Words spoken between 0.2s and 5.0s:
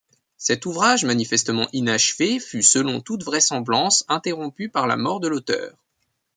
Cet ouvrage, manifestement inachevé, fut selon toute vraisemblance interrompu par la